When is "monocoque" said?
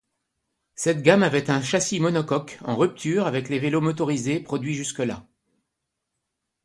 1.99-2.57